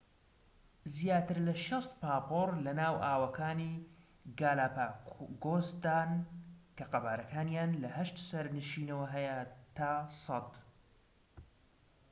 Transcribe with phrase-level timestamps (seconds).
[0.95, 3.73] زیاتر لە ٦٠ پاپۆر لەناو ئاوەکانی
[4.39, 6.11] گالاپاگۆسدان،
[6.77, 9.37] کە قەبارەکانیان لە ٨ سەرنشینەوە هەیە
[9.75, 9.91] تا
[10.23, 10.53] ١٠٠